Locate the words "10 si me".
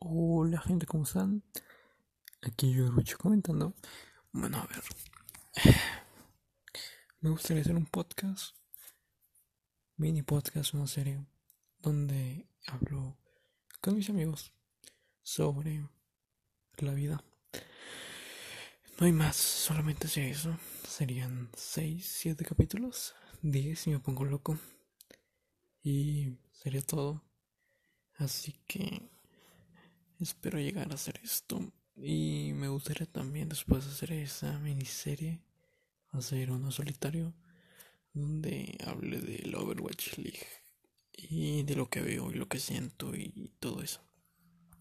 23.42-23.98